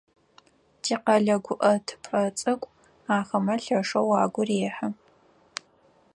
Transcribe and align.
Тикъэлэ 0.81 1.35
гуӏэтыпӏэ 1.45 2.21
цӏыкӏу 2.39 2.73
ахэмэ 3.17 3.55
лъэшэу 3.63 4.11
агу 4.23 4.43
рехьы. 4.47 4.87